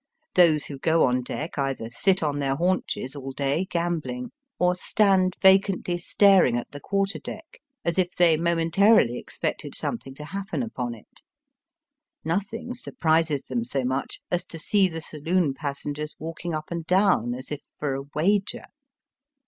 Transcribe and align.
Those 0.33 0.65
who 0.65 0.79
go 0.79 1.03
on 1.03 1.21
deck 1.21 1.59
either 1.59 1.91
sit 1.91 2.23
on 2.23 2.39
their 2.39 2.55
haunches 2.55 3.15
all 3.15 3.33
day 3.33 3.65
gambling, 3.69 4.31
or 4.57 4.73
stand 4.73 5.37
vacantly 5.43 5.99
staring 5.99 6.57
at 6.57 6.71
the 6.71 6.79
quarter 6.79 7.19
deck, 7.19 7.59
as 7.85 7.99
if 7.99 8.09
they 8.15 8.35
momentarily 8.35 9.19
ex 9.19 9.37
pected 9.37 9.75
something 9.75 10.15
to 10.15 10.25
happen 10.25 10.63
upon 10.63 10.95
it. 10.95 11.21
Nothing 12.25 12.73
surprises 12.73 13.43
them 13.43 13.63
so 13.63 13.83
much 13.85 14.19
as 14.31 14.43
to 14.45 14.57
see 14.57 14.87
the 14.87 15.01
saloon 15.01 15.53
passengers 15.53 16.15
walking 16.17 16.55
up 16.55 16.71
and 16.71 16.87
down 16.87 17.35
as 17.35 17.51
if 17.51 17.61
for 17.77 17.93
a 17.93 18.01
wager. 18.15 18.65